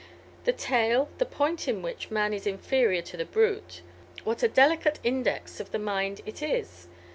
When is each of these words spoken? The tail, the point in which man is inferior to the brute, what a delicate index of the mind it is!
The 0.45 0.51
tail, 0.51 1.09
the 1.19 1.27
point 1.27 1.67
in 1.67 1.83
which 1.83 2.09
man 2.09 2.33
is 2.33 2.47
inferior 2.47 3.03
to 3.03 3.17
the 3.17 3.23
brute, 3.23 3.83
what 4.23 4.41
a 4.41 4.47
delicate 4.47 4.97
index 5.03 5.59
of 5.59 5.69
the 5.69 5.77
mind 5.77 6.21
it 6.25 6.41
is! 6.41 6.87